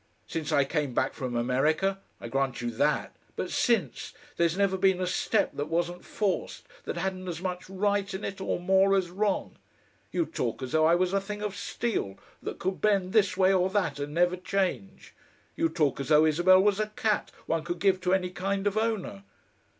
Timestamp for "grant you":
2.27-2.71